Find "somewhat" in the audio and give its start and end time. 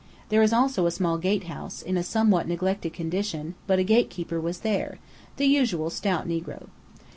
2.01-2.47